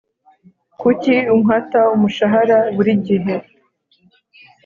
[0.81, 3.35] kuki unkata umushahara buri gihe